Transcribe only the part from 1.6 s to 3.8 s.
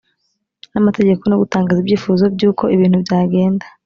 ibyifuzo by uko ibintu byagenda